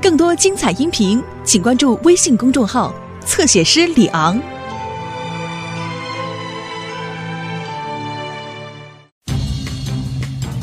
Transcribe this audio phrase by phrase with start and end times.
[0.00, 2.92] 更多精彩音频，请关注微信公众号
[3.24, 4.40] “侧写师李昂”。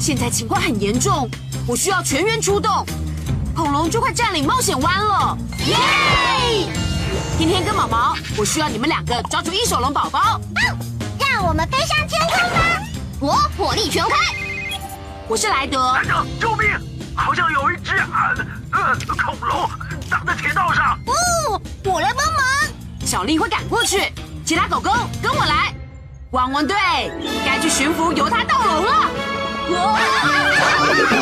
[0.00, 1.28] 现在情况很严重，
[1.66, 2.84] 我需要全员出动。
[3.54, 5.36] 恐龙就快占领冒险湾了，
[5.66, 5.76] 耶！
[7.36, 10.40] 天天跟毛毛，我需要你们两个抓住一手龙宝宝。
[11.18, 12.82] 让我们飞上天空吧！
[13.20, 14.16] 我火力全开。
[15.28, 15.92] 我是莱德。
[15.92, 16.87] 莱德，救命！
[17.18, 17.96] 好像有一只
[18.70, 19.68] 呃恐龙
[20.08, 20.98] 挡在铁道上。
[21.04, 21.12] 不，
[21.90, 22.44] 我来帮忙。
[23.04, 24.12] 小丽会赶过去，
[24.44, 24.90] 其他狗狗
[25.22, 25.74] 跟我来。
[26.30, 26.76] 汪汪队
[27.44, 28.92] 该去驯服犹他盗龙了。
[29.68, 29.98] 好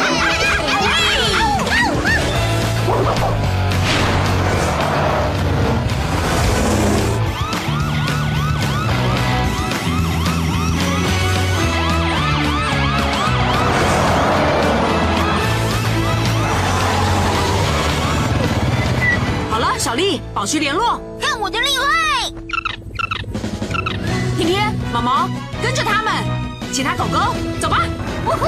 [24.97, 25.29] 毛毛
[25.63, 26.25] 跟着他们，
[26.73, 27.19] 其他狗狗
[27.61, 27.83] 走吧。
[28.25, 28.47] 呜呼！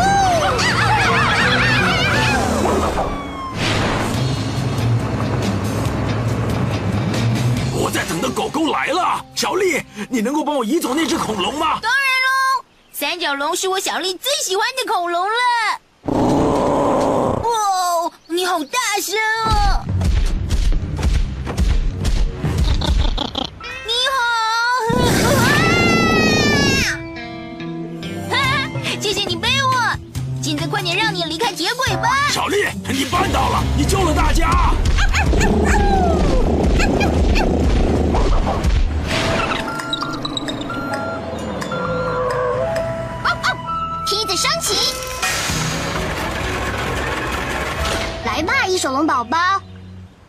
[7.74, 11.80] 我在等的狗狗来了，小丽，你能够帮我移走那只恐龙吗？
[11.82, 15.34] 当然喽，三角龙是我小丽最喜欢的恐龙了。
[17.42, 19.57] 哇，你好大声哦！
[31.28, 32.08] 离开铁轨吧。
[32.30, 34.72] 小丽，你办到了，你救了大家。
[44.06, 44.74] 梯子升起，
[48.24, 49.36] 来吧，一手龙宝宝，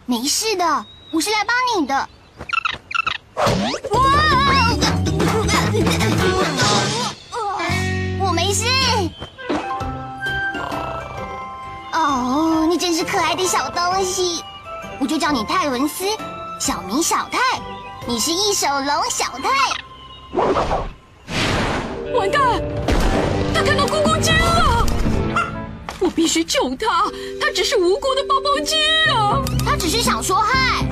[0.06, 2.10] 没事的，我是来帮你的。
[3.92, 4.02] 哇！
[8.28, 8.66] 我没事。
[13.00, 14.44] 是可爱的小东西，
[15.00, 16.04] 我就叫你泰文斯，
[16.60, 17.40] 小名小泰，
[18.06, 19.50] 你是一手龙小泰。
[22.14, 22.42] 完蛋！
[23.54, 24.86] 他看到咕咕鸡了，
[26.02, 27.06] 我必须救他，
[27.40, 28.76] 他只是无辜的包包鸡
[29.14, 29.40] 啊！
[29.66, 30.86] 他只是想说嗨。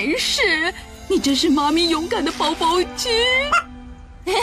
[0.00, 0.72] 没事，
[1.08, 3.10] 你真是妈咪勇敢的宝宝鸡。
[4.24, 4.34] 来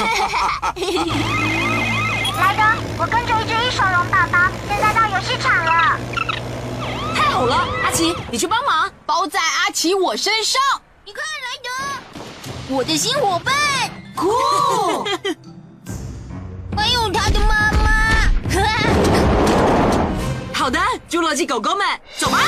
[2.55, 2.61] 的，
[2.99, 5.97] 我跟着一只一手龙宝宝，现在到游戏场了。
[7.15, 10.61] 太好了，阿奇，你去帮忙，包在阿奇我身上。
[11.03, 11.69] 你看，莱德，
[12.75, 13.55] 我的新伙伴，
[14.15, 14.29] 酷！
[16.77, 18.29] 还有他的妈妈。
[20.53, 20.79] 好的，
[21.09, 21.83] 侏罗纪狗狗们，
[22.15, 22.43] 走吧。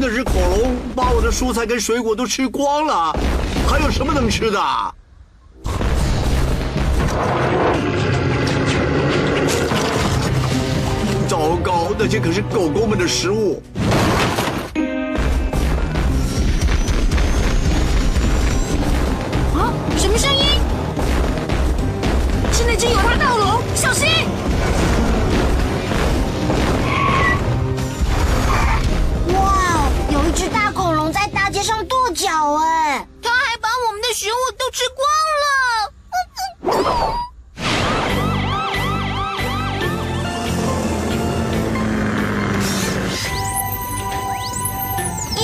[0.00, 3.12] 那只恐龙把我的蔬菜跟水果都吃光了，
[3.68, 4.58] 还有什么能吃的？
[11.26, 13.60] 糟糕，那些可是狗狗们的食物。
[19.56, 20.44] 啊，什么声音？
[22.52, 23.47] 是那只有它到了，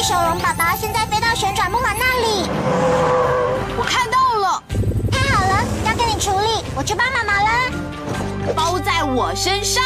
[0.05, 2.47] 一手龙宝宝现在飞到旋转木马那里，
[3.79, 4.63] 我看到了，
[5.11, 8.53] 太好了，交给你处理，我去帮妈妈了。
[8.55, 9.83] 包在我身上。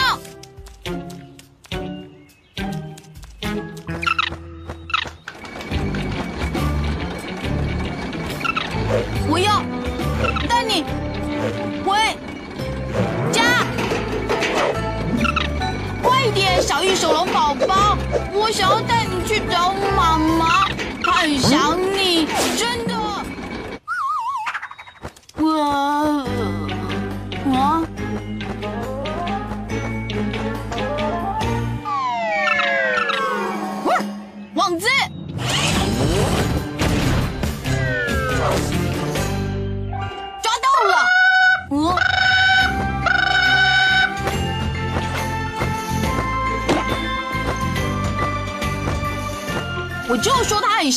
[18.52, 20.68] 想要带你去找妈妈，
[21.02, 21.78] 她很想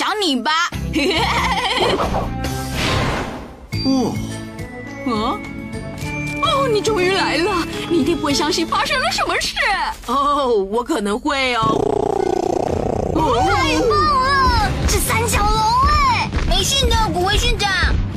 [0.01, 0.51] 想你吧。
[3.85, 4.15] 哦，
[5.05, 5.37] 啊！
[6.41, 7.51] 哦，你终于来了！
[7.87, 9.53] 你一定不会相信发生了什么事。
[10.07, 11.79] 哦，我可能会哦。
[13.13, 15.61] 太棒了，是三角龙
[15.91, 16.27] 哎！
[16.49, 17.69] 没事的，古威训长，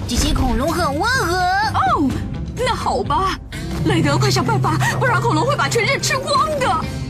[0.08, 1.36] 这些恐龙很温和。
[1.36, 2.10] 哦，
[2.56, 3.38] 那好吧，
[3.84, 6.66] 莱德，快想办法，不然恐龙会把全镇吃光的。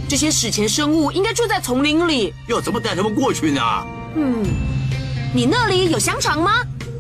[0.09, 2.35] 这些史前生物应该住在丛林里。
[2.49, 3.63] 要怎么带他们过去呢？
[4.17, 4.45] 嗯，
[5.35, 6.53] 你那里有香肠吗？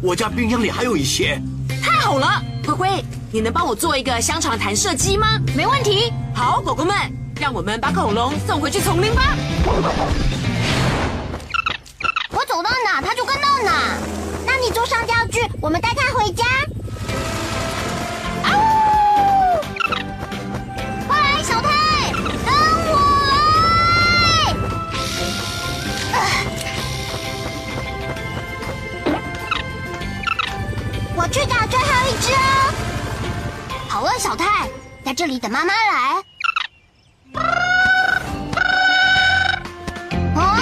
[0.02, 1.40] 我家冰箱里还有一些。
[1.82, 5.38] 太好了，灰灰，你能帮我做一个香肠弹射机吗？
[5.56, 6.12] 没问题。
[6.34, 6.94] 好，狗狗们，
[7.40, 9.36] 让我们把恐龙送回去丛林吧。
[12.30, 13.96] 我走到哪，它就跟到哪。
[14.44, 16.44] 那你坐上钓具，我们带它回家。
[34.18, 34.68] 小太，
[35.04, 36.24] 在这里等妈妈来。
[40.34, 40.58] 啊！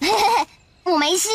[0.00, 0.46] 嘿嘿嘿，
[0.84, 1.28] 我没事。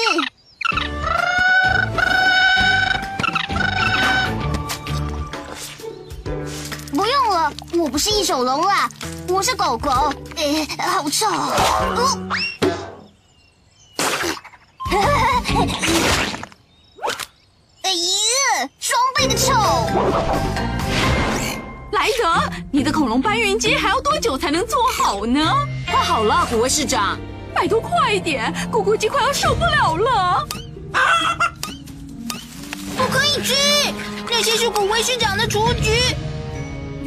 [6.91, 8.87] 不用了，我不是异手龙啦，
[9.27, 10.13] 我是狗狗。
[10.35, 11.27] 诶，好臭！
[11.27, 12.17] 哦
[22.83, 25.39] 你的恐龙搬运机还要多久才能做好呢？
[25.89, 27.17] 快好了，古威市长。
[27.55, 30.45] 拜托快一点，咕咕鸡快要受不了了。
[32.97, 33.53] 不可以吃，
[34.29, 35.91] 那些是古威市长的雏菊。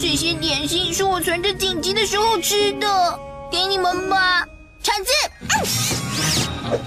[0.01, 3.21] 这些点心是我存着紧急的时候吃的，
[3.53, 4.47] 给你们吧。
[4.83, 5.11] 铲子，
[6.71, 6.81] 跟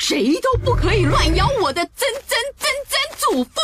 [0.00, 3.60] 谁都不可以乱咬我的曾曾曾曾祖父！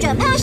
[0.00, 0.38] 不准碰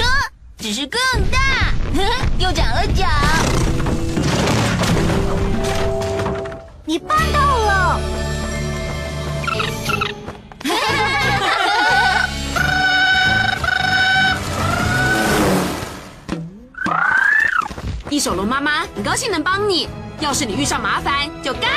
[0.00, 0.06] 车，
[0.56, 0.98] 只是更
[1.30, 1.38] 大，
[1.94, 3.06] 呵呵，又长了脚。
[6.86, 8.00] 你办到了！
[18.08, 19.86] 一手龙妈妈很高兴能帮你，
[20.20, 21.68] 要是你遇上麻烦，就嘎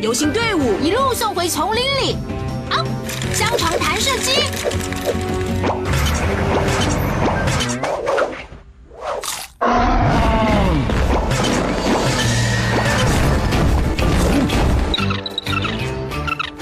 [0.00, 2.16] 游行队伍一路送回丛林里。
[2.70, 2.82] 啊，
[3.34, 4.44] 香肠弹射机。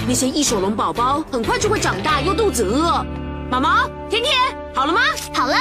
[0.06, 3.04] 那些异手龙宝宝很快就会长大，又肚子饿。
[3.50, 4.34] 毛毛、甜甜，
[4.74, 5.00] 好了吗？
[5.32, 5.54] 好了，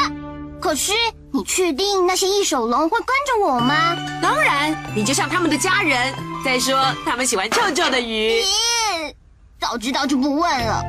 [0.60, 0.93] 可是
[1.34, 3.96] 你确定那些异手龙会跟着我吗？
[4.22, 6.13] 当然，你就像他们的家人。
[6.43, 8.41] 再说，他们喜欢臭臭的鱼。
[8.41, 9.13] 咦，
[9.60, 10.84] 早知道就不问了。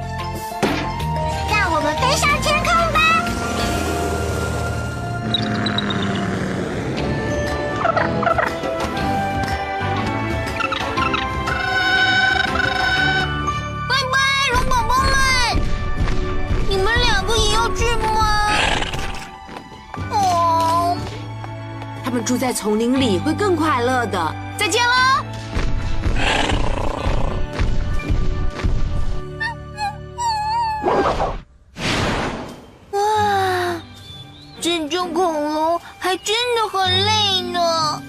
[1.51, 2.58] 那我们飞上天
[22.09, 24.35] 他们住在丛林里会更快乐的。
[24.59, 24.95] 再见喽！
[32.93, 33.83] 哇，
[34.59, 38.03] 这种恐龙还真的很累呢。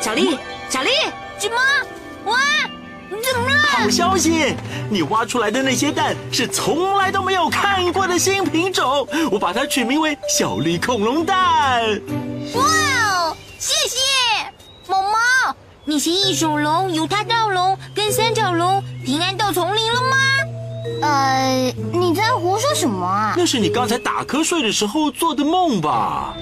[0.00, 0.36] 小丽，
[0.68, 0.90] 小丽，
[1.38, 1.54] 什么？
[3.74, 4.54] 好消息！
[4.88, 11.82] 你挖出来的那些蛋是从来都没有看过的新品种，我把它取名为小丽恐龙蛋。
[12.54, 13.98] 哇哦，谢谢
[14.86, 15.18] 毛毛。
[15.84, 20.16] 你是翼手龙、犹他盗龙跟三角龙平安到丛林了吗？
[21.02, 23.34] 呃，你在胡说什么啊？
[23.36, 26.34] 那是你刚才打瞌睡的时候做的梦吧？